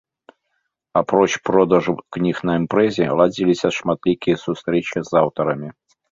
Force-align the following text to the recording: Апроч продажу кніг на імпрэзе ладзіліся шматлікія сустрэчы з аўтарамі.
Апроч 0.99 1.33
продажу 1.49 1.93
кніг 2.15 2.39
на 2.49 2.55
імпрэзе 2.59 3.05
ладзіліся 3.19 3.67
шматлікія 3.77 4.35
сустрэчы 4.45 4.97
з 5.11 5.21
аўтарамі. 5.23 5.69